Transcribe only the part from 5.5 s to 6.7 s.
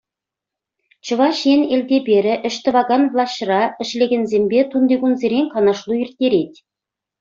канашлу ирттерет.